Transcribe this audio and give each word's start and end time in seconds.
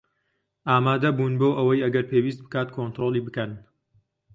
ئامادەبوون 0.71 1.33
بۆ 1.39 1.49
ئەوەی 1.57 1.83
ئەگەر 1.85 2.05
پێویست 2.11 2.41
بکات 2.45 2.67
کۆنترۆڵی 2.75 3.25
بکەن 3.27 3.51